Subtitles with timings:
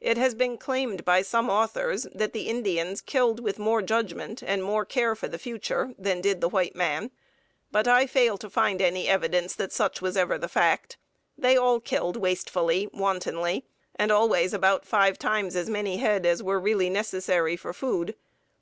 [0.00, 4.62] It has been claimed by some authors that the Indians killed with more judgment and
[4.62, 7.10] more care for the future than did the white man,
[7.72, 10.96] but I fail to find any evidence that such was ever the fact.
[11.36, 13.66] They all killed wastefully, wantonly,
[13.96, 18.14] and always about five times as many head as were really necessary for food.